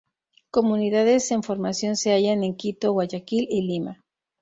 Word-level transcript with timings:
Comunidades 0.49 1.29
en 1.29 1.43
formación 1.43 1.95
se 1.95 2.09
hallan 2.09 2.43
en 2.43 2.55
Quito, 2.55 2.91
Guayaquil 2.91 3.45
y 3.51 3.61
Lima. 3.67 4.01